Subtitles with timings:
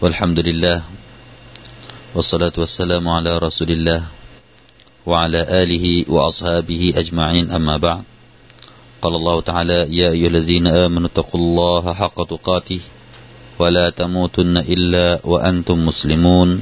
[0.00, 0.82] والحمد لله
[2.16, 4.02] والصلاة والسلام على رسول الله
[5.06, 7.50] وعلى آله وأصحابه أجمعين.
[7.52, 8.04] أما بعد
[9.02, 12.80] قال الله تعالى يا أيها الذين آمنوا اتقوا الله حق تقاته
[13.58, 16.60] ولا تموتن إلا وأنتم مسلمون.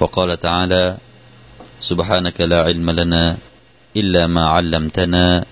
[0.00, 0.98] وقال تعالى
[1.78, 3.38] سبحانك لا علم لنا
[3.96, 5.44] إلا ما علمتنا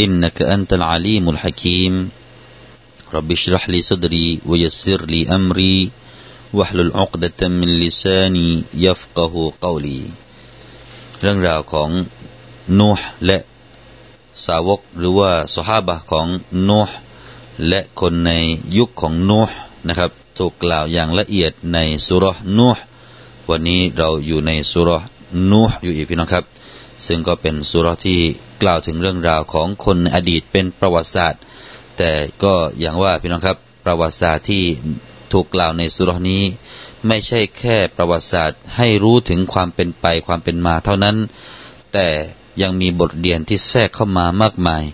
[0.00, 2.10] إنك أنت العليم الحكيم.
[3.14, 5.90] رب اشرح لي صدري ويسر لي أمري
[6.57, 8.49] واحلل عقدة من لساني
[8.85, 9.33] يفقه
[9.65, 10.01] قولي
[11.21, 11.89] เรื่องราวของ
[12.79, 13.37] นูห์และ
[14.45, 16.27] สาวกหรือว่าสหาบะของ
[16.69, 16.97] นูห์
[17.67, 18.31] และคนใน
[18.77, 19.55] ยุคของนูห์
[19.87, 22.25] นะครับถูกกล่าวอย่างละเอียดในสุร
[22.57, 22.83] นูห์
[23.49, 24.89] วันนี้เราอยู่ในสุร
[25.51, 26.45] นูห์อยู่อีกพี่น้องครับ
[27.05, 28.19] ซึ่งก็เป็นสุรที่
[28.61, 31.41] กล่าวถึงเรื่องราวของคนในอดีตเป็นประวัติศาสตร์
[31.97, 32.11] แต่
[32.43, 34.63] ก็อย่างว่าพี่น้องครับประวัติศาสตร์ที่
[35.32, 36.42] ถูกกล่าวในสุรนี้
[37.06, 41.16] ไม่ใช่แค่ประวัติศาสตร์ให้รู้ถึงความเป็นไปความเป็นมาเท่านั้น
[41.92, 42.08] แต่
[42.62, 44.84] ยังมีบทเรียนที่แทรกเข้ามามากมาย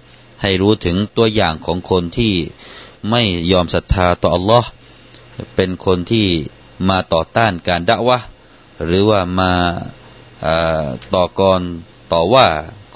[0.42, 2.32] ให้รู้ถึงตัวอย่างของคนที่
[3.10, 4.68] ไม่ยอมศรัทธาต่ออัลลอฮ์
[5.54, 6.26] เป็นคนที่
[6.88, 8.18] มาต่อต้านการด่าวะ
[8.84, 9.52] หรือว่ามา
[11.14, 11.60] ต่อกร
[12.12, 12.46] ต่อว่า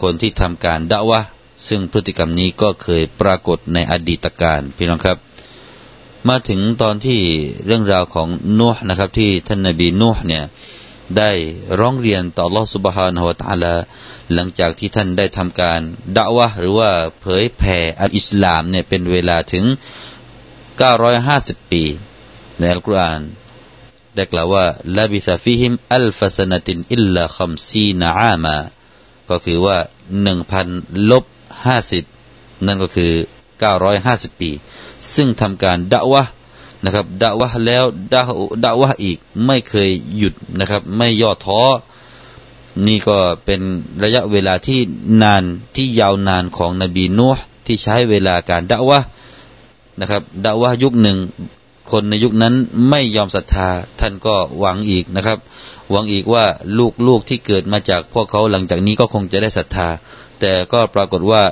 [0.03, 1.21] คนที่ทำการด่าวะ
[1.69, 5.19] ซึ่งพฤติกรรมนี้ก็เคยปรากฏในอดีตการพี่น้องครับ
[6.29, 7.21] มาถึงตอนที่
[7.67, 8.29] เรื่องราวของ
[8.61, 10.45] นูห์นะครับ ที่ท่านนบีนูห์เนี่ย
[11.19, 11.31] ได้
[11.79, 13.75] ร้องเรียนต่อลอสุบฮานฮวตาลา
[14.35, 15.81] หลังจากที่ท่านได้ทำการ
[16.17, 19.65] ด่าวะหรือว่าเผยแผ่อัลอิสลามเนี่ยเป็นเวลาถึง
[20.89, 21.83] 950 ปี
[22.59, 23.23] ในอัลกุรอาน
[24.15, 28.57] ได้กล่าวว่าفلبث فيهم ألف سنة إلا خمسين عاما
[29.31, 29.79] ก็คือว่า
[30.23, 30.69] หนึ่งพัน
[31.11, 31.25] ลบ
[31.65, 32.05] ห้าสิบ
[32.67, 33.13] นั่นก็คือ
[33.61, 34.51] เก้าร้อยห้าสิบปี
[35.15, 36.23] ซึ่งทำการด่าวะ
[36.85, 38.23] นะครับด่าวะแล้วด่า
[38.65, 41.63] ด่าวะอีกไม่เคยหยุดนะครับ ไม่ย่อท้อ
[42.87, 43.61] นี่ก็เป็น
[44.05, 44.81] ระยะเวลาที่
[45.23, 45.45] นาน
[45.77, 49.01] ที่ยาวนานของนบีนูห์ที่ใช้เวลาการด่าวะ
[50.01, 51.19] นะครับด่าวะยุคหนึ่ง
[51.91, 52.55] คนในยุคนั้น
[52.89, 53.69] ไม่ยอมศรัทธา
[54.01, 55.39] ท่านก็หวังอีกนะครับ
[55.91, 56.45] หวังอีกว่า
[57.09, 59.89] ลูกๆที่เกิดมาจากพวกเขาหลังจากนี้ก็คงจะได้ศรัทธา
[60.41, 61.43] แต่ก็ปรากฏว่า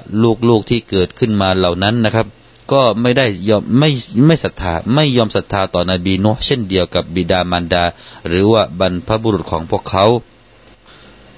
[0.49, 2.27] ลูกๆที่เกิดขึ้นมาเหล่านั้นนะครับ
[2.73, 3.91] ก็ไม่ได้ยอมไม่
[4.27, 7.85] ไม่ศรัทธาไม่ยอมศรัทธาต่อนบีนุเช่นเดียวกับบิดามารดา
[8.29, 10.05] หรือว่าบรรพบุรุษของพวกเขา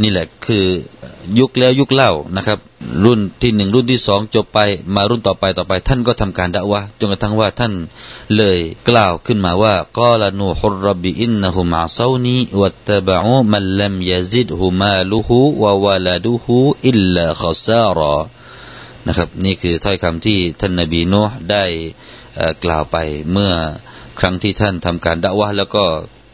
[0.02, 0.64] นี่แหละคือ
[1.38, 2.58] ยุคแล้วยุคเล่านะครับ
[3.04, 4.58] รุ่นที่หนึ่งรุ่นที่สองจบไป
[4.94, 7.72] มารุ่นต่อไปต่อไป ท่านก็ทำการด่าวะจนกระทั่งว่าท่าน
[8.36, 16.56] เลยกล่าวขึ้นมาว่ากาลนูฮุรบิอินนะฮุมาซานีวัตตบะอูมันลัมยาซิดฮุมาลุฮูวะวะลาดุฮู
[16.88, 18.16] อิลลาขซารอ
[19.06, 21.64] นะครับ นี่คือถ้อยคำที่ท่านนบีนูห์ได้
[22.64, 22.96] กล่าวไป
[23.32, 23.52] เมื่อ
[24.18, 25.84] ครั้งที่ท่านทำการด่าวะแล้วก็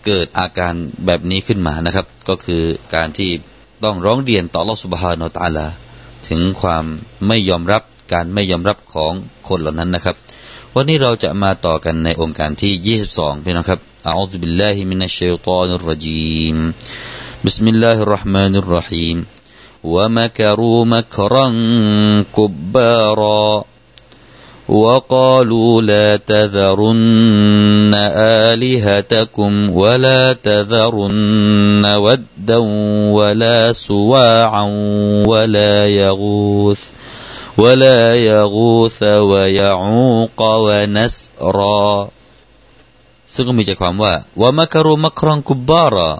[0.07, 0.75] เกิดอาการ
[1.07, 2.63] แบบนี้ขึ้นมานะครับ ก็คือ
[2.95, 3.31] การที่
[3.84, 5.68] ต้องร้องเรียนต่อลอสุบฮานอตาลา
[6.28, 6.86] ถึงความ
[7.28, 7.84] ไม่ยอมรับ
[8.14, 9.14] การไม่ยอมรับของ
[9.48, 10.16] คนเหล่านั้นนะครับ
[10.76, 16.58] วันนี้เราจะมาต่อกันในองค์การที่ 22พี่น้องครับอัลลอฮฺบิลลาฮิมินัชชัยฏอนุรรจีม
[17.48, 19.18] بسم الله الرحمن الرحيم
[19.84, 21.48] ومكروا مكرا
[22.38, 23.46] كبارا
[24.72, 27.92] وقالوا لا تذرن
[28.48, 32.58] آلهتكم ولا تذرن ودا
[33.18, 34.66] ولا سواعا
[35.28, 36.82] ولا يغوث
[37.58, 42.10] ولا يغوث ويعوق ونسرا
[43.34, 46.12] ซึ่งก็มีใจความว่าว่ามักรุมักรองกุบบาระ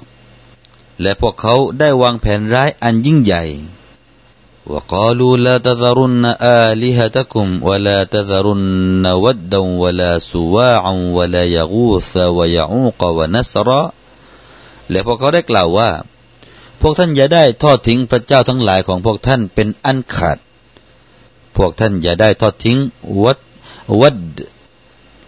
[1.02, 3.44] และพวกเขาได้วางแผนร้ายอันยิ่งใหญ่
[4.66, 13.84] وقالوا لا تذرن آلهتكم ولا تذرن ودا ولا سواعا ولا يغوث ويعوق ونسرا
[14.92, 15.90] และพวกเขาได้กล่าวว่า
[16.82, 20.38] พวกท่านอย่าได้ทอดทิ้งพระเจ้าทั้งหลายของพวกท่านเป็นอันขาด
[21.58, 22.78] พวกท่านอย่าได้ทอดทิ้ง
[23.24, 23.40] วัด
[24.02, 24.18] วัด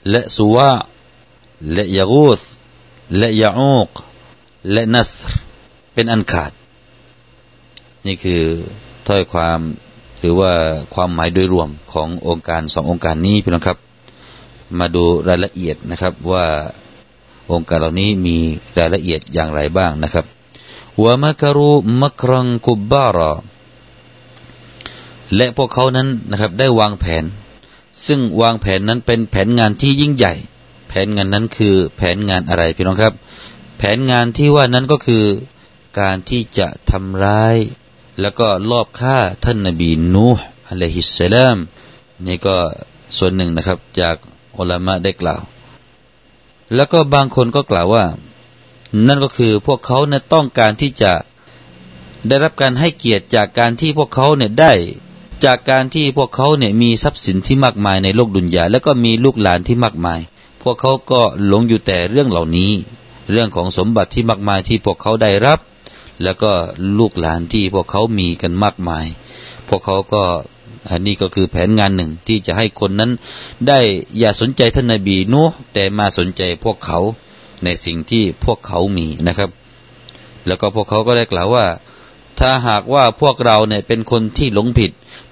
[0.09, 0.71] และสุวา
[1.73, 2.41] และยากูส
[3.17, 3.89] และยาอูก
[4.71, 5.31] และนัสร
[5.93, 6.51] เป็นอันขาด
[8.05, 8.43] นี่คือ
[9.08, 9.60] ถ้อยความ
[10.20, 10.52] หรือว่า
[10.94, 13.78] ความหมายโดยรวมขององค์การสององค์การนี้พี่น้องครับ
[14.78, 16.46] มาดูรายละเอียดนะครับว่า
[17.52, 18.36] องค์การเหล่านี้มี
[18.78, 20.24] รายละเอียดอย่างไรบ้างนะครับ
[21.02, 21.70] ว่ามักรุ
[22.02, 23.32] มักรังกุบบาระ
[25.36, 27.24] และพวกเขานั้นนะครับได้วางแผน
[28.06, 30.34] ซึ่งวางแผนนั้นเป็นแผนงานที่ยิ่งใหญ่
[30.88, 33.14] แผนงานนั้นคือแผนงานอะไรพี่น้องครับ
[33.78, 35.24] แผนงานที่ว่านั้นก็คือ
[36.00, 37.56] การที่จะทำร้าย
[38.20, 41.56] แล้วก็ลอบฆ่าท่านนบีนูห์อะลัยฮิสสลาม
[42.26, 42.56] นี่ก็
[43.18, 44.16] ส่วนหนึ่งนะครับ จาก
[44.56, 45.42] อัลามะได้กล่าว
[46.74, 48.04] แล้วก็บางคนก็กล่าวว่า
[49.06, 51.12] นั่นก็คือพวกเขาเนี่ยต้องการที่จะ
[52.28, 54.72] ได้รับการให้เกียรติจากการที่พวกเขาเนี่ยได้
[55.44, 60.20] จากการที่พวกเขาเนี่ยมีทรัพย์สินที่มากมายในโลกดุนยาแล้วก็มีลูกหลานที่มากมาย
[60.62, 62.72] พวกเขาก็หลงอยู่แต่เรื่องเหล่านี้
[63.30, 65.58] เรื่องของสมบัติที่มากมายที่พวกเขาได้รับ
[66.22, 66.52] แล้วก็
[66.98, 69.06] ลูกหลานที่พวกเขามีกันมากมาย
[69.68, 70.22] พวกเขาก็
[70.90, 73.10] อันนี้ก็คือแผนงานหนึ่งที่จะให้คนนั้น
[73.68, 73.80] ได้
[74.18, 75.42] อย่าสนใจท่านนาบีนู
[75.74, 76.98] แต่มาสนใจพวกเขา
[77.64, 79.50] ในสิ่งที่พวกเขามีนะครับ
[80.46, 81.66] แล้วก็พวกเขาก็ได้กล่าวว่า
[82.40, 84.90] ถ้าหากว่าพวกเราเนี่ยเป็นคนที่หลงผิด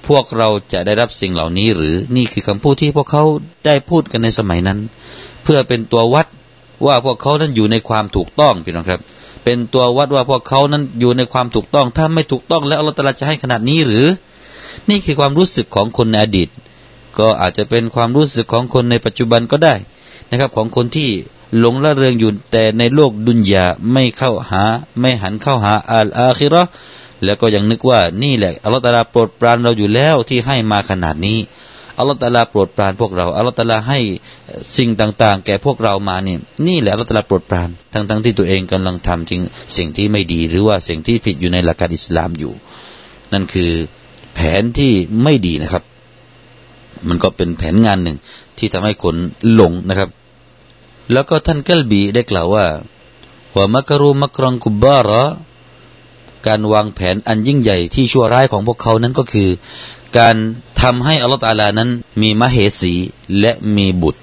[0.08, 3.24] พวกเราจะได้รับสิ่งเหล่านี้หรือนี่คือคำพูดที่พวกเขา
[3.66, 4.78] ได้พูดกันในสมัยนั้น
[5.42, 6.26] เพื่อเป็นตัววัด
[6.86, 9.00] ว่าพวกเขานั้นอยู่ในความถูกต้องพี่น้องครับ
[9.48, 14.06] เป็นตัววัดว่าพวกเขานั้นอยู่ในความถูกต้อง ถ้าไม่ถูกต้องแล้วอัลลอฮฺจะให้ขนาดนี้หรือ
[14.90, 16.48] นี่คือความรู้สึกของคนในอดีต
[17.18, 19.74] ก็อาจจะเป็นความรู้สึกของคนในปัจจุบันก็ได้
[20.30, 21.10] นะครับ ของคนที่
[21.58, 24.62] หลงละเริงอยู่แต่ในโลกดุนยาไม่เข้าหา
[25.00, 26.62] ไม่หันเข้าหาอัลอาคิรอ
[27.24, 31.38] แล้วก็ยังนึกว่านี่แหละอัลลอฮฺตาลาโปรดปรานเราอยู่แล้วที่ให้มาขนาดนี้
[31.98, 34.00] อัลลอฮฺตาลาโปรดปรานพวกเราอัลลอฮฺตาลาให้
[34.76, 39.40] สิ่งต่างๆ แก่พวกเรามาเนี่ยนี่แหละอัลลอฮฺตาลาโปรดปรานทั้งๆที่ตัวเองกำลังทำจริง
[39.76, 42.52] สิ่งที่ไม่ดีหรือว่าสิ่งที่ผิดอยู่ในหลักการอิสลามอยู่
[43.32, 43.70] นั่นคือ
[44.34, 45.84] แผนที่ไม่ดีนะครับ
[47.08, 48.16] มันก็เป็นแผนงานหนึ่ง
[48.58, 49.16] ที่ทำให้คน
[49.52, 50.10] หลงนะครับ
[51.12, 52.66] แล้วก็ท่านกัลบีได้กล่าวว่า
[53.56, 55.24] ว่ามักรูมักรังกุบบาระ
[56.46, 59.48] การวางแผนอันยิ่งใหญ่ที่ชั่วร้ายของพวกเขานั้นก็คือ
[60.18, 60.36] การ
[60.80, 61.90] ทำให้อัลลอฮฺตาลานั้น
[62.20, 62.94] มีมเหสี
[63.40, 64.20] และมีบุตร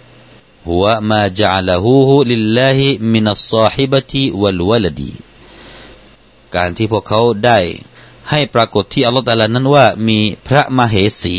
[0.67, 5.11] وما جعلوه لله من الصاحبة والولد
[6.55, 7.59] การที่พวกเขาได้
[8.29, 11.35] ให้ปรากฏที่อัลลอฮฺตาลานั้นว่ามีพระมเหสี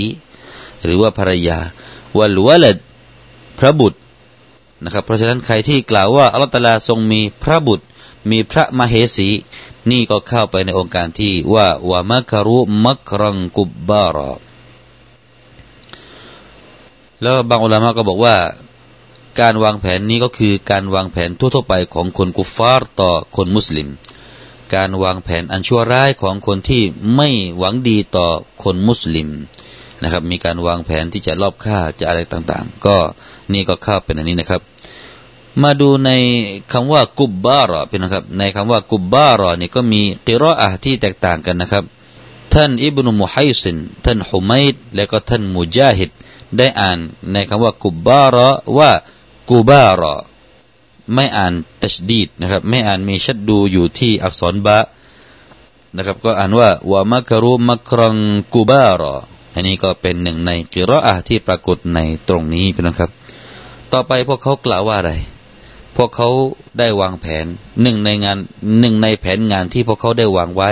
[0.85, 1.59] หรือว่าภรรยา
[2.19, 2.77] والولد
[3.59, 3.99] พระบุตร
[4.85, 7.85] นะครับเพราะฉะนั้นใครที่กล่าวว่าอัลลอฮฺตาลาทรงมีพระบุตร
[8.31, 9.29] มีพระมเหสี
[9.91, 14.33] นี่ก็เข้าไปในองค์การที่ว่าวามัคารุมักรังกุบบาระ
[17.23, 18.37] แล้วบางอุลามะก็บอกว่า
[19.41, 23.89] การวางแผนนี้ก็คือการวางแผนทั่วๆไปของคนกุฟาร์ต่อคนมุสลิม
[24.75, 26.83] การวางแผนอันชั่วร้ายของคนที่
[27.17, 27.29] ไม่
[27.59, 28.27] หวังดีต่อ
[28.63, 29.29] คนมุสลิม
[30.03, 32.97] นะครับ มีการวางแผนที่จะลอบฆ่าจะอะไรต่างๆ ก็
[33.53, 34.63] นี่ก็เข้าเป็นอันนี้นะครับ
[35.63, 36.11] มาดูใน
[36.73, 41.85] คำว่ากุบบารอเป็นนะครับ ในคำว่ากุบบารอนี่ก็มีกิรออะที่แตกต่างกันนะครับ
[42.55, 46.11] ท่านอิบนุมุฮัยซินท่านฮุมัยดและก็ท่านมุจาฮิด
[46.58, 46.99] ได้อ่าน
[47.32, 48.49] ในคำว่ากุบบารอ
[48.79, 48.91] ว่า
[49.50, 50.14] กุบารอ
[51.14, 51.52] ไม่อ่าน
[51.82, 54.79] ตัชดีดนะครับ ไม่อ่านมีชัดดูอยู่ที่อักษรบะ
[55.96, 58.17] นะครับ ก็อ่านว่าวามักรุมักรัง
[58.52, 59.14] กูบารอ
[59.55, 61.99] อันนี้ก็เป็นหนึ่งในกิรออะที่ปรากฏใน
[62.29, 63.11] ตรงนี้เป็นนะครับ
[63.93, 65.12] ต่อไปพวกเขากล่าวว่าอะไร
[65.96, 66.29] พวกเขา
[66.79, 67.46] ได้วางแผน
[67.82, 68.38] หนึ่งในงาน
[68.81, 70.70] หนึ่งในแผนงานที่พวกเขาได้วางไว้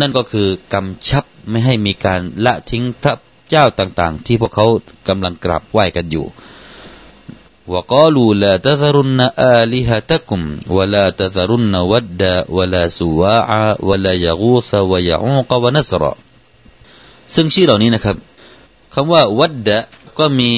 [0.00, 3.14] นั่นก็คือกำชับไม่ให้มีการละทิ้งพระ
[3.49, 4.67] เจ้าต่างๆ ที่พวกเขา
[5.07, 6.27] กำลังกราบไหว้กันอยู่
[7.73, 9.19] وقالوا لا تذرن
[9.57, 10.41] آلهتكم
[10.75, 16.13] ولا تذرن ودا ولا سواعا ولا يغوث ويعوق ونسرا
[17.35, 18.17] ซึ่งชื่อเหล่านี้นะครับ
[18.93, 19.77] คำว่าวัดดะ
[20.19, 20.49] ก็มี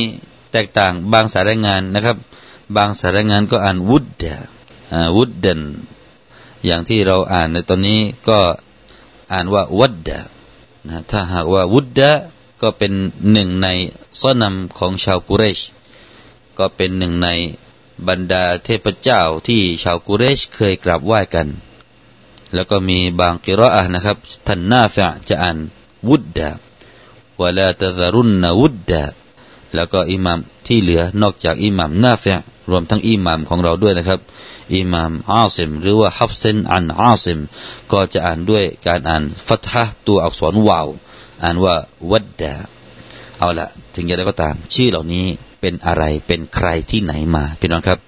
[0.52, 2.18] แตกต่างบางสารงานนะครับ
[2.78, 4.36] บางสารงานก็อ่านวุดดะ
[5.18, 5.62] วุดดัน
[6.66, 8.40] อย่างที่เราอ่านในตอนนี้ก็
[9.34, 10.20] อ่านว่าวัดดะ
[10.88, 12.12] นะถ้าหากว่าวุดดะ
[12.63, 12.93] ก็เป็น
[13.33, 13.69] หนึ่งใน
[14.21, 15.61] ซ้อนำของชาวกุเรช
[16.59, 17.29] ก็เป็นหนึ่งใน
[18.09, 21.49] บรรดาเทพเจ้าที่ชาวกุเรชเคยกราบไหว้กัน
[22.55, 25.59] แล้วก็มีบางกิรออะนะครับท่านนาฟะจะอ่าน
[26.09, 26.51] วุดดา
[27.41, 29.05] วลาตะซารุนนวุดดา
[29.75, 32.37] แล้วก็อิหมามที่เหลือนอกจากอิหมามนาฟะ
[32.71, 34.21] รวมทั้งอิหมามของเราด้วยนะครับ
[34.75, 37.41] อิหมามอาซิม หรือว่าฮับเซนอันอาซิม
[37.93, 40.89] ก็จะอ่านด้วยการอ่านฟัตฮะตัวอักษรวาว
[41.43, 41.75] อ่านว่า
[42.11, 42.55] วัดดา
[43.39, 45.27] เอาละถึงจะได้ก็ตาม ชื่อเหล่านี้
[45.61, 47.99] เป็นอะไรเป็นใครที่ไหนมาพี่น้องครับ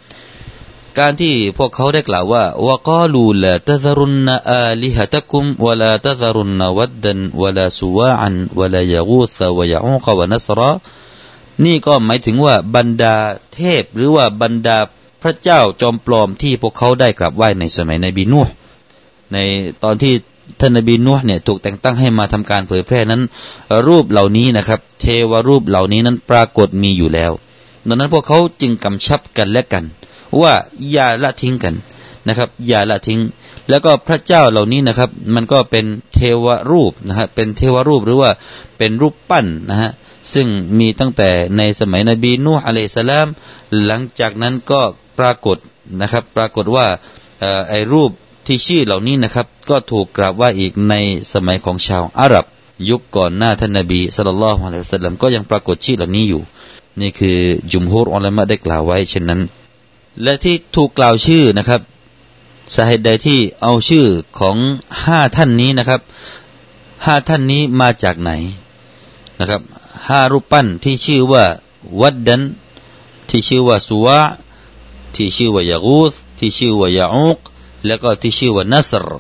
[0.99, 10.71] การที่พวกเขาได้กล่าวว่าวกาลูลาตซรุนอาลิฮะตะกุมวลาตซรุนวัดดันวลาสุวาอันวลายกูสวยาอูกวนัสระ
[11.65, 13.15] นี่ก็หมายถึงว่าบรรดา
[13.55, 14.79] เทพหรือว่าบรรดา
[15.23, 18.47] พระเจ้าจอมปลอมที่พวกเขาได้กราบไหว้ในสมัยในบีนัว
[19.33, 19.37] ใน
[19.83, 20.15] ตอนที่
[20.61, 23.23] ท่านนบีนัวเนี่ยถูกแต่งตั้งให้มาทำการเผยแพร่นั้น
[23.89, 27.33] รูปเหล่านี้นะครับ เทวรูปเหล่านี้นั้นปรากฏมีอยู่แล้ว
[27.87, 29.85] ดังนั้นพวกเขาจึงกำชับกันและกัน
[30.41, 30.53] ว่า
[30.91, 31.75] อย่าละทิ้งกัน
[32.29, 33.21] นะครับ อย่าละทิ้ง
[33.69, 38.31] แล้วก็พระเจ้าเหล่านี้นะครับ มันก็เป็นเทวรูปนะฮะเป็นเทวรูปหรือว่า
[38.79, 39.91] เป็นรูปปั้นนะฮะ
[40.35, 40.47] ซึ่ง
[40.79, 43.27] มีตั้งแต่ในสมัยนบีนูฮ์อะลัยสลาม
[43.85, 44.81] หลังจากนั้นก็
[45.19, 45.59] ปรากฏ
[46.01, 46.87] นะครับ ปรากฏว่า
[47.69, 48.11] ไอ้รูป
[48.49, 50.95] ที่ชื่อเหล่านี้นะครับ ก็ถูกกราบว่าอีกใน
[51.33, 52.45] สมัยของชาวอาหรับ
[52.91, 56.43] ยุคก่อนหน้าท่านนบีสุลต่านละฮ์อะลัยฮิสลามก็ยังปรากฏชื่อเหล่านี้อยู่
[57.01, 57.39] นี่คือ
[57.73, 59.41] จุมฮูรอัลลอฮ์ได้กล่าวไว้เช่นนั้น
[60.23, 61.81] และที่ถูกกล่าวชื่อนะครับ
[62.75, 64.07] สาเหตุใดที่เอาชื่อ
[64.39, 64.57] ของ
[65.05, 66.01] ห้าท่านนี้นะครับ
[67.05, 68.31] ห้าท่านนี้มาจากไหน
[69.41, 69.63] นะครับ
[70.09, 71.45] ห้ารูปปั้นที่ชื่อว่า
[72.01, 72.43] วัดดัน
[73.29, 74.21] ที่ชื่อว่าสุวะ
[75.15, 77.39] ที่ชื่อว่ายากูสที่ชื่อว่ายาอุก
[77.87, 79.11] แล้วก็ที่ชื่อว่านัสร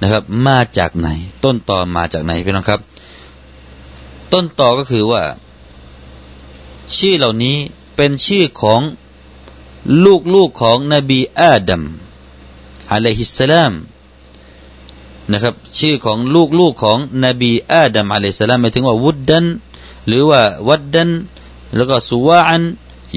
[0.00, 1.08] นะครับ มาจากไหน
[1.44, 2.80] ต้นต่อมาจากไหนพี่น้องครับ
[4.32, 5.22] ต้นต่อก็คือว่า
[6.96, 7.56] ชื่อเหล่านี้
[7.96, 8.80] เป็นชื่อของ
[10.34, 11.82] ลูกๆของนบีอาดัม
[12.92, 13.72] อะลัยฮิสสลาม
[15.32, 16.18] นะครับ ชื่อของ
[16.58, 19.44] ลูกๆของนบีอาดัมอะลัยฮิสสลามหมายถึงว่าวุดดัน
[20.06, 21.10] หรือว่าวัดดัน
[21.76, 22.62] แล้วก็สุวาอัน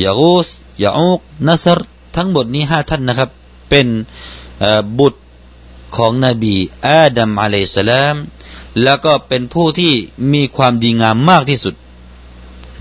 [0.03, 0.47] ยากูส
[0.83, 1.79] ยาอุกนัสร
[2.15, 3.29] ทั้งหมดนี้ห้าท่านนะครับ
[3.69, 3.87] เป็น
[4.99, 5.19] บุตร
[5.95, 8.15] ของนบีอาดัมอะลัยสลาม
[8.83, 9.93] แล้วก็เป็นผู้ที่
[10.33, 11.75] มีความดีงามมากที่สุด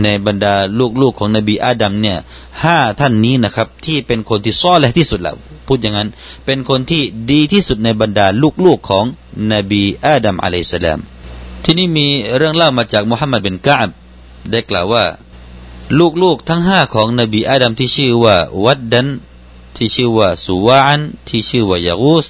[0.03, 0.55] ในบรรดา
[1.03, 2.19] ลูกๆของนบีอาดัมเนี่ย
[2.63, 6.09] ห้าท่านนี้นะครับ ที่เป็นคนที่ซ้อและที่สุดแล้วพูดอย่างนั้น
[6.45, 8.27] เป็นคนที่ดีที่สุดในบรรดา
[8.65, 9.05] ลูกๆของ
[9.53, 11.01] นบีอาดัมอะลัยสลาม
[11.65, 12.07] ที่นี่มี
[12.37, 13.89] เรื่องเล่ามาจากมุฮัมมัดเป็นกาบ
[14.51, 15.05] ได้กล่าวว่า
[16.23, 19.07] ลูกๆทั้งห้าของนบีอาดัมที่ชื่อว่า วัดดัน
[19.77, 22.27] ที่ชื่อว่าสุวาอันที่ชื่อว่ายากุส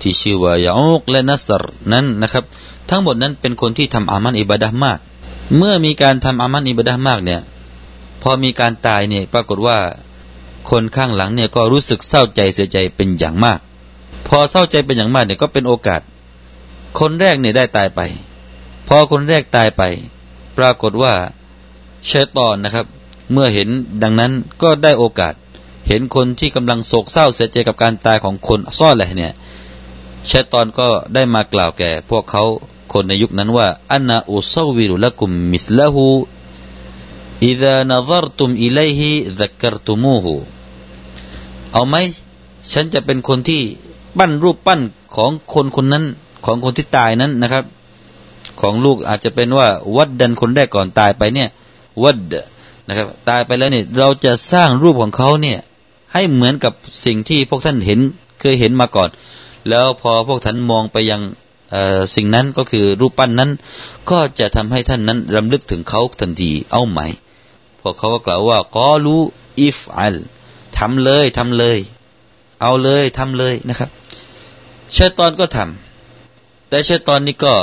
[0.00, 2.44] ที่ชื่อว่ายาอุกและนัสรนั้นนะครับ
[2.90, 4.98] ทั้งหมดนั้นเป็นคนที่ทำอามันอิบาดะมาก
[5.56, 7.40] เมื่อมีการทำอามันอิบาดะมากเนี่ย
[8.22, 9.78] พอมีการตายเนี่ยปรากฏว่า
[10.70, 13.58] คนข้างหลังเนี่ยก็รู้สึกเศร้าใจเสียใจเป็นอย่างมาก
[14.28, 16.00] พอเศร้าใจเป็นอย่างมากเนี่ยก็เป็นโอกาส
[16.98, 18.00] คนแรกเนี่ยได้ตายไป
[18.88, 19.82] พอคนแรกตายไป
[20.58, 21.14] ปรากฏว่า
[22.06, 22.86] เชตอนนะครับ
[23.32, 23.68] เมื่อเห็น
[24.02, 25.34] ดังนั้นก็ได้โอกาส
[25.88, 29.32] เห็นคนที่กำลังโศกเศร้าเสียใจกับการตายของคนซ่อนแหละเนี่ย
[30.26, 32.44] เชตอนก็ได้มากล่าวแก่ พวกเขา
[32.92, 36.06] คนในยุคนั้นว่าอันนาอุซาวิรุละกุมมิสละหู
[37.44, 40.34] อิดานซรตุมอิเลหิซักรตุมูหู
[41.72, 41.96] เอาไหม
[42.72, 43.62] ฉันจะเป็นคนที่
[44.18, 44.80] ปั้นรูปปั้น
[45.16, 46.04] ของคนคนนั้น
[46.44, 47.64] ของคนที่ตายนั้นนะครับ
[48.60, 51.48] ของลูกอาจจะเป็นว่า วัดดันคนแรกก่อนตายไปเนี่ย
[52.02, 52.18] วัด
[52.86, 55.58] นะครับ ตายไปแล้วเนี่ยเราจะสร้างรูปของเขาเนี่ย
[56.14, 56.72] ให้เหมือนกับ
[57.04, 58.00] สิ่งที่พวกท่านเห็น
[58.40, 59.10] เคยเห็นมาก่อน
[59.68, 61.22] แล้วพอพวกท่านมองไปยัง
[62.14, 63.50] สิ่งนั้นก็คือรูปปั้นนั้น
[64.10, 67.00] ก็จะทำให้ท่านนั้นรำลึกถึงเขาทันทีเอาไหม
[67.80, 69.16] พวกเขาก็กล่าวว่ากอลู
[69.60, 70.16] อิฟอัล
[70.78, 71.78] ทำเลยทำเลย
[72.60, 73.90] เอาเลยทำเลยนะครับ
[74.96, 77.54] ชายตอนก็ทำแต่ชายตอนนี้ก็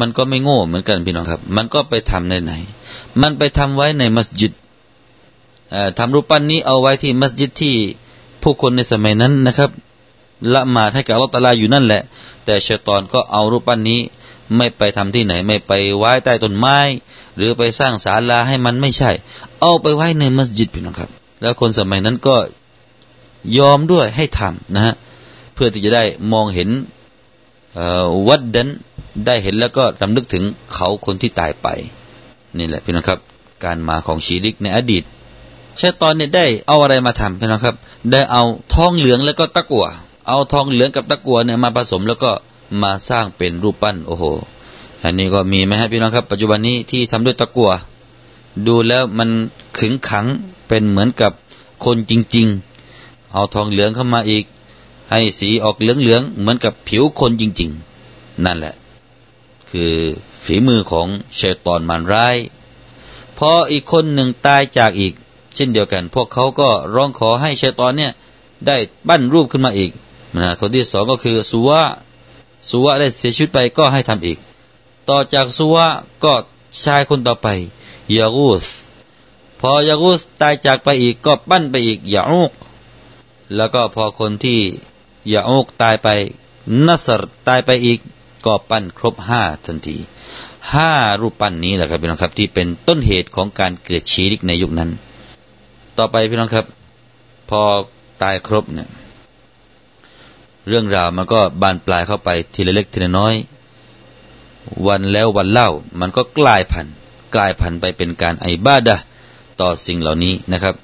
[0.00, 2.52] มันก็ไม่โง่เหมือนกันพี่น้องครับ มันก็ไปทำในไหน
[3.20, 4.52] มันไปทำไว้ในมัสยิด
[5.98, 7.74] ทำรูปปั้นนี้เอาไว้ที่มัสยิดที่
[8.42, 9.70] ผู้คนในสมัยนั้นนะครับ
[10.54, 12.02] ละหมาดให้กับอัลลอฮฺตาลาอยู่นั่นแหละ
[12.44, 14.00] แต่ชายตอนก็เอารูปปั้นนี้
[14.56, 16.78] ไม่ไปทำที่ไหน ไม่ไปไว้ใต้ต้นไม้
[17.36, 19.10] หรือไปสร้างศาลาให้มันไม่ใช่
[19.60, 22.36] เอาไปไว้ในมัสยิดพี่น้องครับ แล้วคนสมัยนั้นก็
[23.58, 24.94] ยอมด้วยให้ทำนะฮะ
[25.54, 26.68] เพื่อที่จะได้มองเห็น
[28.28, 28.68] วัดดัน
[29.26, 31.68] ได้เห็นแล้วก็รำลึกถึงเขาคนที่ตายไป
[32.58, 33.18] นี่แหละพี่น้องครับ
[33.64, 35.04] การมาของชีริกในอดีต
[35.80, 37.76] ชาตอนเนี้ได้เอาอะไรมาทำพี่น้องครับ
[38.12, 38.42] ได้เอา
[38.74, 39.86] ทองเหลืองแล้วก็ตะกัว
[40.28, 42.30] เอาทองเหลืองกับตะกัวเนี่ยมาผสมแล้วก็
[42.82, 44.24] มาสร้างเป็นรูปปั้นโอ้โห
[45.02, 47.70] อันนี้ก็มีไหมฮะพี่น้องครับ ปัจจุบันนี้ที่ทำด้วยตะกัว
[48.66, 49.30] ดูแล้วมัน
[49.78, 50.26] ขึงขัง
[50.68, 51.32] เป็นเหมือนกับ
[51.84, 52.46] คนจริง
[52.90, 54.44] ๆ เอาทองเหลืองเข้ามาอีก
[55.10, 57.70] ให้สีออกเหลืองๆเหมือนกับผิวคนจริง
[58.06, 58.74] ๆ นั่นแหละ
[59.70, 59.92] คือ
[60.44, 62.36] ฝีมือของเชตอนมารร้าย
[63.38, 65.14] พออีกคนหนึ่งตายจากอีก
[65.54, 68.12] เช่นเดียวกัน พวกเขาก็ร้องขอให้เชตอนเนี่ย
[68.66, 68.76] ได้
[69.08, 69.90] ปั้นรูปขึ้นมาอีก
[70.40, 71.82] นะคนที่สองก็คือสุวะ
[72.68, 74.38] สุวะได้เสียชีวิตไปก็ให้ทำอีก
[75.08, 75.86] ต่อจากสุวะ
[76.24, 76.32] ก็
[76.84, 77.48] ชายคนต่อไป
[78.16, 78.64] ยากูส
[79.60, 82.52] พอยากูสตายจากไปอีกก็ปั้นไปอีกยาอุก
[83.56, 84.60] แล้วก็พอคนที่
[85.32, 86.08] ยาอุกตายไป
[86.86, 87.98] นัสรตายไปอีก
[88.46, 89.96] ก็ปั้นครบห้าทันที
[90.72, 94.90] ห้ารูปปั้นนี้แหละครับพี่น้องครับที่เป็นต้นเหตุของการเกิดชีริกในยุคนั้น
[95.98, 96.66] ต่อไปพี่น้องครับ
[97.50, 97.60] พอ
[98.22, 98.88] ตายครบเนี่ย
[100.68, 103.34] เรื่องราวมันก็บานปลายเข้าไปทีละเล็กทีละน้อย
[104.86, 105.68] วันแล้ววันเล่า
[106.00, 106.94] มันก็กลายพันธุ์
[107.34, 108.96] กลายพันธุ์ไปเป็นการไอบาดะ
[109.60, 110.74] ต่อสิ่งเหล่านี้นะครับ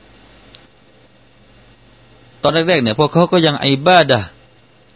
[2.43, 4.21] ตอนแรกๆเนี่ยพวกเขาก็ยังไอบาดะ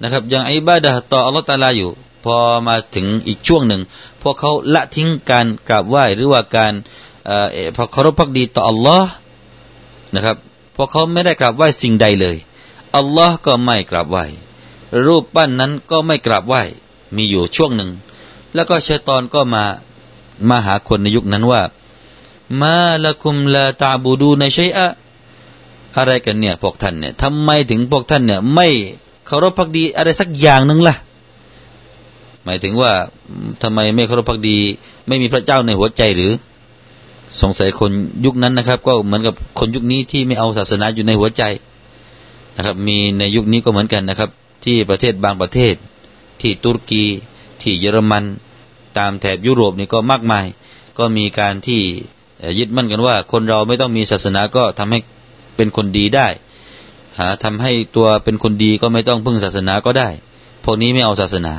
[0.03, 1.91] นะครับ ยังไอบาดะต่ออัลลอฮฺตาลาอยู่
[2.25, 2.37] พอ
[2.69, 3.83] มาถึงอีกช่วงหนึ่ง
[4.23, 6.73] พวกเขาละทิ้งการกราบไหว้หรือว่าการ
[7.27, 9.11] เอ่อพอเคารพพักดีต่ออัลลอฮ์
[10.15, 10.37] นะครับ
[10.77, 12.37] พอเขาไม่ได้กราบไหว้สิ่งใดเลย
[12.97, 14.25] อัลลอฮ์ก็ไม่กราบไหว้
[15.07, 16.63] รูปปั้นนั้นก็ไม่กราบไหว้
[17.17, 17.91] มีอยู่ช่วงหนึ่ง
[18.55, 19.65] แล้วก็ชัยตอนก็มา
[20.49, 21.63] มาหาคนในยุคนั้นว่า
[22.61, 24.87] มาละคุมลาตาบูดูในชัยอะ
[25.97, 28.69] อะไรกันเนี่ยพวกท่านเนี่ยทำไมถึงพวกท่านเนี่ย ไม่
[29.27, 30.95] เคารพพักดีอะไรสักอย่างหนึ่งล่ะ
[32.45, 32.93] หมายถึงว่า
[33.63, 34.59] ทำไมไม่เคารพพักดี
[35.07, 36.33] ไม่มีพระเจ้าในหัวใจหรือ
[37.41, 37.91] สงสัยคน
[38.25, 41.43] ยุคนั้นนะครับ ก็เหมือนกับคนยุคนี้ที่ไม่เอาศาสนาอยู่ในหัวใจ
[42.57, 44.31] นะครับ มีในยุคนี้ก็เหมือนกันนะครับ
[44.65, 45.75] ที่ประเทศบางประเทศ
[46.41, 47.05] ที่ตุรกี
[47.63, 48.25] ที่เยอรมัน
[48.99, 50.47] ตามแถบยุโรปนี่ก็มากมาย
[50.99, 51.81] ก็มีการที่
[52.59, 54.99] ยึดมั่นกันว่า คนเราไม่ต้องมีศาสนาก็ทำให้
[55.57, 56.29] เป็นคนดีได้
[57.19, 60.09] หาทำให้ตัวเป็นคนดีก็ไม่ต้องพึ่งศาสนาก็ได้
[60.65, 61.55] พวกนี้ไม่เอาศาสนา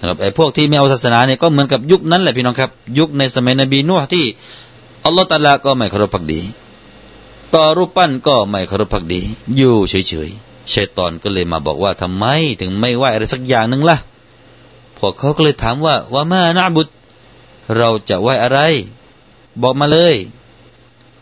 [0.00, 4.24] นะครับไอ้พวกที่ไม่เอาศาสนาเนี่ยก็เหมือนกับยุคนั้นแหละพี่น้องครับ ยุคในสมัยนบีนุ่ที่
[5.06, 6.40] อัลลอฮฺตาลาก็ไม่เคารพพักดี
[7.54, 9.20] ต่อรูปปั้นก็ไม่เคารพพักดี
[9.56, 12.24] อยู่เฉยๆชัยตอนก็เลยมาบอกว่าทำไม
[12.60, 13.96] ถึงไม่ไหวอะไรสักอย่างหนึ่งล่ะ
[14.98, 16.92] พวกเขาก็เลยถามว่าว่ามานาบุตร
[17.76, 18.60] เราจะไหวอะไร
[19.62, 20.16] บอกมาเลย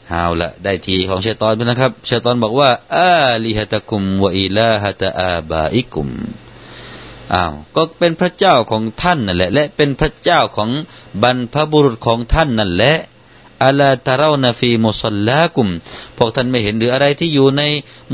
[0.08, 3.14] เอาละได้ทีของชัยตอนไปนะครับชัยตอนบอกว่าอา
[3.44, 6.08] ลิฮะตะกุมวะอิลาฮะตะอาบาอิกุม
[7.34, 10.70] อ้าวก็เป็นพระเจ้าของท่านนั่นแหละ และเป็นพระเจ้าของ
[11.22, 12.96] บรรพบุรุษของท่านนั่นแหละ
[13.64, 15.66] อัลาตาเรานาฟีมุสลลากุม
[16.16, 17.62] พวกท่านไม่เห็นหรืออะไรที่อยู่ใน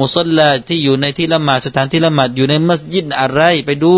[0.01, 3.97] มุสลลาที่อยู่ในที่ละหมาดสถานที่ละหมาดอยู่ในมัสยิดอะไรไปดู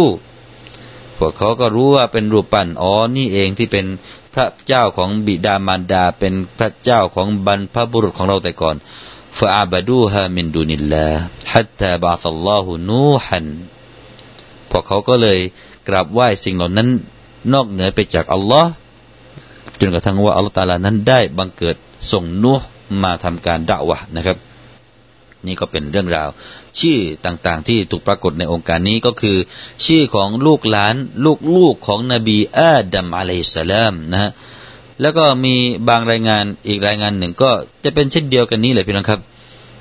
[1.18, 3.87] พวกเขาก็รู้ว่าเป็นรูปปั้นอ๋อนี่เองที่เป็น
[4.35, 8.76] พระเจ้าของบิดามารดา เป็นพระเจ้าของบรรพบุรุษของเราแต่ก่อน
[9.38, 11.06] ฟาอาบดูฮามินดูนิลลา
[11.52, 13.47] ฮัตตาบาซัลลอฮุนูฮัน
[14.71, 15.38] พวกเขาก็เลย
[15.88, 16.88] กราบไหว้สิ่งเหล่านั้น
[17.52, 18.71] นอกเหนือไปจากอัลลอฮ์
[19.81, 21.76] จนกระทั่งว่าอัลลอฮ์ตาลานั้นได้บังเกิด
[22.12, 22.69] ส่งนูห์
[23.02, 24.38] มาทำการด่าวะนะครับ
[25.47, 26.29] นี่ก็เป็นเรื่องราว
[26.81, 29.37] ชื่อต่างๆที่ถูกปรากฏในองค์การนี้ก็คือ
[29.87, 30.95] ชื่อของลูกหลาน
[31.56, 34.30] ลูกๆของนบีอาดัมอะลัยสลามนะฮะ
[35.00, 35.54] แล้วก็มี
[35.89, 37.50] บางรายงานอีกรายงานหนึ่งก็
[37.85, 39.21] จะเป็นเช่นเดียวกันนี้เลยพี่น้องครับ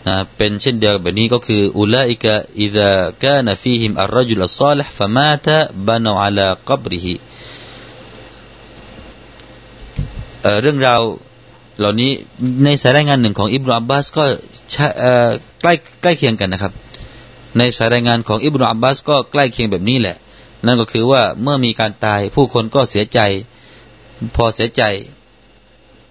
[0.08, 2.90] นะเป็นเช่นเดียวแบบนี้ก็คืออุลาอิกะอิดะ
[3.24, 7.14] กานฟีฮิมอัลรจุลซาลิห์ฟะมาตะบานูอัลากับริฮิ
[10.62, 11.02] เรื่องราว
[11.80, 12.12] เหล่านี้
[12.64, 14.24] ในสายรายงานหนึ่งของอิบราอับบาสก็
[15.62, 16.74] ใกล้ใกล้เคียงกันนะครับ
[17.58, 20.18] ในสายรายงานของอิบราอับบาสก็ใกล้เคียงแบบนี้แหละ
[20.66, 23.20] นั่นก็คือว่าเมื่อมีการตายผู้คนก็เสียใจ
[24.36, 24.84] พอเสียใจ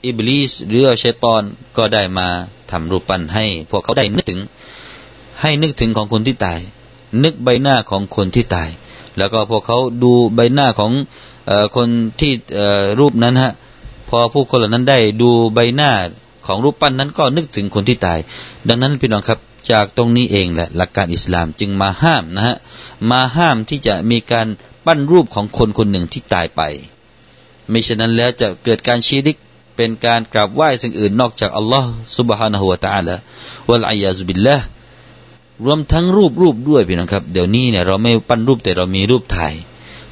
[0.04, 1.42] อิบลิสหรือชัยตอน
[1.76, 2.28] ก็ได้มา
[2.70, 4.40] ทำรูปปั้นให้ พวกเขาได้นึกถึง
[5.40, 6.60] ให้นึกถึงของคนที่ตาย
[7.24, 8.68] นึกใบหน้าของคนที่ตาย
[9.18, 10.92] แล้วก็พวกเขาดูใบหน้าของ
[11.50, 11.88] อคน
[12.20, 12.32] ที่
[13.00, 13.52] รูปนั้นฮะ
[14.09, 15.91] พอผู้คนเหล่านั้นได้ดูใบหน้า
[16.45, 18.19] ของรูปปั้นนั้นก็นึกถึงคนที่ตาย
[18.67, 19.39] ดังนั้นพี่น้องครับ
[19.71, 22.55] จากตรงนี้เองแหละหลักการอิสลามจึงมาห้ามนะฮะ
[23.11, 24.47] มาห้ามที่จะมีการ
[24.85, 26.61] ปั้นรูปของคนคนหนึ่งที่ตายไป
[27.69, 29.37] ไม่เช่นนั้นแล้วจะเกิดการชีริก
[29.75, 33.15] เป็นการกราบไหว้สิ่งอื่นนอกจากอัลลอฮ์ سبحانه และ تعالى
[33.69, 34.57] วะลัยยาซุบิลละ
[35.65, 39.53] รวมทั้งรูปรูปด้วยพี่น้องครับ เดี๋ยวนี้เนี่ยเราไม่ปั้นรูปแต่เรามีรูปถ่าย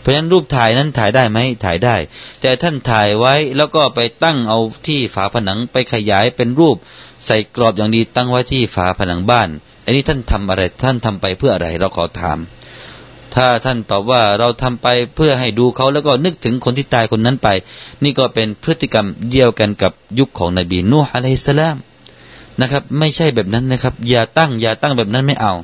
[0.01, 1.97] เพราะฉะนั้นรูปถ่ายนั้นถ่ายได้ไหมถ่ายได้
[2.41, 6.77] แต่ท่านถ่ายไว้แล้วก็ไปตั้งเอาที่ฝาผนังไปขยายเป็นรูป
[7.27, 9.49] ใส่กรอบอย่างดีตั้งไว้ที่ฝาผนังบ้าน
[9.85, 12.39] อันนี้ท่านทำอะไรท่านทำไปเพื่ออะไรเราขอถาม
[13.35, 17.49] ถ้าท่านตอบว่าเราทำไปเพื่อให้ดูเขาแล้วก็นึกถึงคนที่ตายคนนั้นไป
[18.03, 21.77] นี่ก็เป็นพฤติกรรมเดียวกันกับยุคของนบีนูฮ์อะลัยฮิสสลาม
[22.61, 25.55] นะครับ ไม่ใช่แบบนั้นนะครับ อย่าตั้งอย่าตั้งแบบนั้นไม่เอา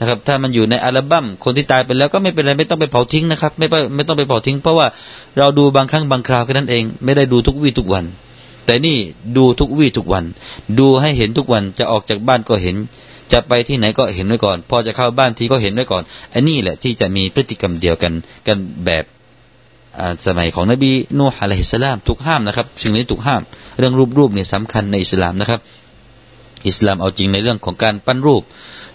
[0.00, 4.86] นะครับ ถ้ามันอยู่ในอัลบั้มคนที่ตายไปแล้วก็ไม่เป็นไรไม่ต้องไปเผาทิ้งนะครับ ไม่ไม่ต้องไปเผาทิ้ง เพราะว่า
[5.38, 8.04] เราดูบางครั้งบางคราวแค่นั้นเอง ไม่ได้ดูทุกวี่ทุกวัน
[8.66, 8.96] แต่นี่
[9.36, 10.24] ดูทุกวี่ทุกวัน
[10.78, 12.76] ดูให้เห็นทุกวันจะออกจากบ้านก็เห็น
[13.32, 16.02] จะไปที่ไหนก็เห็นไว้ก่อน พอจะเข้าบ้านทีก็เห็นไว้ก่อน
[16.34, 18.12] อันนี้แหละที่จะมีพฤติกรรมเดียวกัน
[18.46, 19.04] กันแบบ
[20.26, 23.42] สมัยของนบีนูฮ์อะลัยฮิสสลามถูกห้ามนะครับสิ่งนี้ถูกห้าม
[23.78, 25.60] เรื่องรูปรูปเนี่ยสำคัญในอิสลามนะครับ
[26.68, 28.42] อิสลามเอาจริงในเรื่องของการปั้นรูป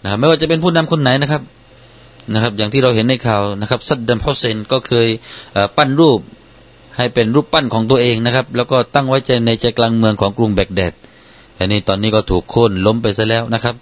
[0.03, 1.41] นะครับไม่ว่าจะเป็นผู้นำคนไหนนะครับ
[2.33, 5.07] นะครับอย่างที่เราเห็นในข่าวนะครับซัดดัมฮุเซนก็เคย
[5.77, 6.19] ปั้นรูป
[6.97, 10.93] ให้เป็นรูปปั้นของตัวเองนะครับ แล้วก็ตั้งไว้ใจในใจกลางเมืองของกรุงแบกแดด
[11.57, 13.75] อันนี้ตอนนี้ก็ถูกโค่นล้มไปซะแล้วนะครับ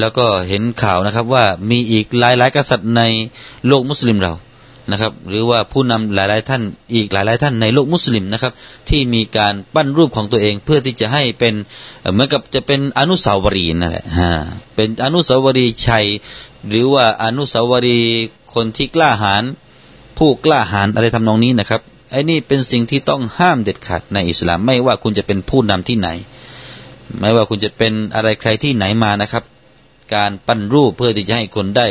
[0.00, 3.02] แล้วก็เห็นข่าวนะครับว่ามีอีกหลายหลายกษัตริย์ใน
[3.66, 4.32] โลกมุสลิมเรา
[4.90, 6.62] นะครับ หรือว่าผู้นำหลาย ๆ ท่าน
[6.94, 8.52] อีกหลาย ๆ ท่านในโลกมุสลิมนะครับ
[8.88, 11.54] ที่มีการปั้นรูปของตัวเอง เพื่อที่จะให้เป็น
[12.12, 14.30] เหมือนกับจะเป็นอนุสาวรีย์นั่นแหละฮะ
[14.74, 16.06] เป็นอนุสาวรีย์ชัย
[16.68, 18.10] หรือว่าอนุสาวรีย์
[18.54, 19.42] คนที่กล้าหาญ
[20.18, 26.08] ผู้กล้าหาญอะไรทำนองนี้นะครับไอ้นี่เป็นสิ่งที่ต้องห้ามเด็ดขาดในอิสลาม ไม่ว่าคุณจะเป็นผู้นำที่ไหน
[27.20, 29.44] ไม่ว่าคุณจะเป็นอะไรใครที่ไหนมานะครับ
[30.14, 31.88] การปั้นรูปเพื่อที่จะให้คนได้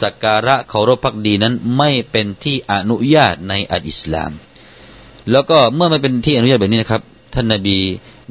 [0.00, 4.32] สักการะเคารพพักดีนั้นไม่เป็นที่อนุญาตในอัลอิสลาม
[5.30, 7.02] แล้วก็เมื่อไม่เป็นที่อนุญาตแบบนี้นะครับ
[7.34, 7.78] ท่านนาบี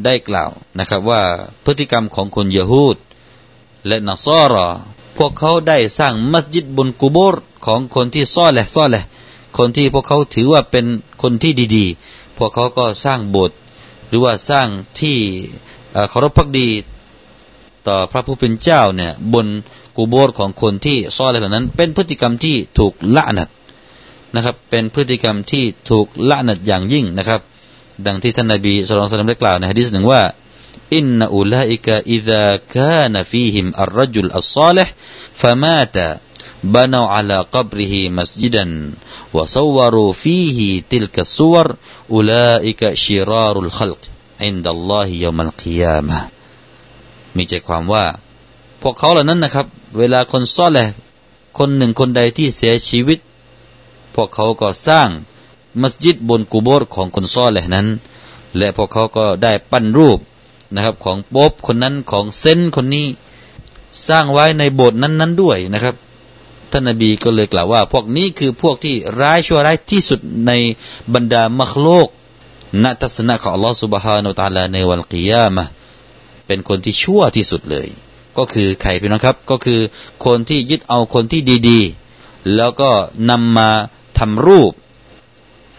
[0.05, 1.21] ได้กล่าวนะครับว่า
[1.63, 2.97] พฤติกรรมของคนยะฮูด
[3.87, 4.67] และนัสรอ
[5.17, 9.05] พวกเขาได้สร้างมัสยิดบนกุโบรของคนที่ซ่อนแหละซ่อนแหละ
[9.57, 10.85] คนที่พวกเขาถือว่าเป็น
[11.21, 13.57] คนที่ดีๆ พวกเขาก็สร้างโบสถ์
[14.07, 14.67] หรือว่าสร้าง
[14.99, 15.17] ที่
[16.09, 16.67] เคารพพักดี
[17.88, 19.46] ต่อพระผู้เป็นเจ้าเนี่ยบน
[19.96, 23.48] กูโบรของคนที่ซ่อนอะไรเหล่านั้น เป็นพฤติกรรมที่ถูกละนัด
[24.34, 27.40] นะครับ เป็นพฤติกรรมที่ถูกละนัดอย่างยิ่งนะครับ
[28.06, 30.22] ดังที่ท่านนบีสุลต่านได้กล่าวในฮะดีษหนึ่งว่า
[30.96, 34.92] อินนอูลาอิกะอิซากานฟีฮิมอัลรจุลอัลซาลิห์
[35.40, 36.06] ฟะมาตะ
[36.64, 38.92] بنوا على قبره مسجدا
[39.34, 41.76] وصوروا فيه تلك الصور
[42.10, 43.98] أولئك شرار الخلق
[44.40, 46.31] عند الله يوم القيامة
[47.35, 48.05] มีใจความว่า
[48.81, 49.67] พวกเขาเหล่านั้นนะครับ
[49.97, 50.87] เวลาคนซ่อนแหละ
[51.57, 53.19] คนหนึ่งคนใดที่เสียชีวิต
[54.15, 55.09] พวกเขาก็สร้าง
[55.81, 57.87] มัสยิดบนกุโบรของคนซ่อนแหละนั้น
[58.57, 60.19] และพวกเขาก็ได้ปั้นรูป
[60.73, 63.07] นะครับ ของโป๊บคนนั้นของเซนคนนี้
[64.07, 65.95] สร้างไว้ในโบสถ์นั้นๆด้วยนะครับ
[66.71, 70.51] ท่านนบีก็เลยกล่าวว่า พวกนี้คือพวกที่ร้ายชั่วร้ายที่สุดใน
[71.13, 72.07] บรรดามัคโลก
[72.83, 75.63] ณทัศนะของอัลลอฮฺสุบฮานาอัลตาลาในวันกิยามะ
[76.47, 77.87] เป็นคนที่ชั่วที่สุดเลย
[78.37, 79.79] ก็คือใครพี่น้องครับ ก็คือ
[80.25, 82.89] คนที่ยึดเอาคนที่ดีๆ แล้วก็
[83.29, 83.69] นำมา
[84.19, 84.73] ทำรูป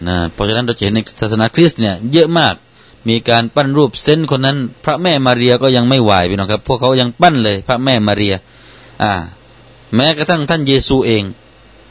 [0.07, 2.55] นะเพราะฉะนั้นเราจะเห็นในศาสนาคริสต์เนี่ยเยอะมาก
[3.09, 8.35] มีการปั้นรูปเส้นคนนั้น พระแม่มาเรียก็ยังไม่ไหวพี่น้องครับ พวกเขายังปั้นเลย พระแม่มาเรีย
[9.03, 9.13] อ่า
[9.95, 11.23] แม้กระทั่งท่านเยซูเอง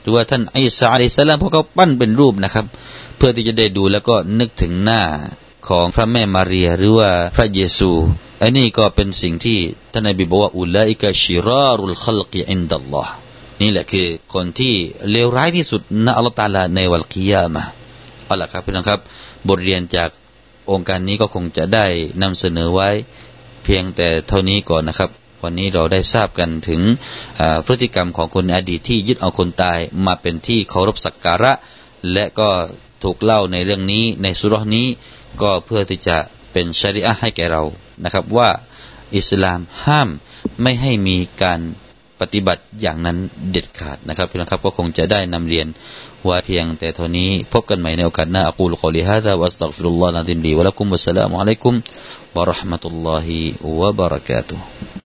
[0.01, 2.67] หรือว่าท่านอิสาอะลัยสลามพวกเขาปั้นเป็นรูปนะครับ
[3.17, 5.03] เพื่อที่จะได้ดูแล้วก็นึกถึงหน้า
[5.69, 7.91] ของพระแม่มาเรีย หรือว่าพระเยซู
[8.47, 9.59] อันนี้ก็เป็นสิ่งที่
[9.93, 13.13] ท่านนบีบอกว่าอุลัยกะชิรารุลขลกิอินดัลลอฮ์
[13.61, 14.75] นี่แหละคือคนที่
[15.11, 17.63] เลวร้ายที่สุดณอัลลอฮฺตาลาในวันกิยามะ
[18.27, 19.01] เอาละครับพี่น้องครับ
[19.49, 20.11] บทเรียนจาก
[20.71, 21.87] องค์การนี้ก็คงจะได้
[22.23, 22.91] นำเสนอไว้
[23.65, 25.11] เพียงแต่เท่านี้ก่อนนะครับ
[25.43, 26.81] วันนี้เราได้ทราบกันถึง
[27.67, 31.53] พฤติกรรมของคนอดีตที่ยึดเอาคนตายมาเป็นที่เคารพสักการะ
[32.13, 32.51] และก็
[33.03, 34.87] ถูกเล่าในเรื่องนี้ในสุรนี้
[35.43, 36.17] ก็เพื่อที่จะ
[36.53, 37.65] เป็นชริอะให้แก่เรา
[38.05, 38.49] นะครับว่า
[39.17, 40.09] อิสลามห้าม
[40.63, 41.61] ไม่ให้มีการ
[42.21, 43.17] ปฏิบัติอย่างนั้น
[43.51, 45.67] เด็ดขาดนะครับพี่น้องครับก็คงจะได้นำเรียน
[46.29, 51.75] ว่าเพียงแต่เท่านี้พบกันใหม่ในโอกาสหน้าอักูลกอลิฮะซาวัสตัฆฟิรุลลอฮ์นะดิมลีวะลักุมวัสสลามุอะลัยกุม
[52.37, 53.37] วะราะห์มะตุลลอฮิ
[53.81, 55.03] วะบะเราะกาตุฮ์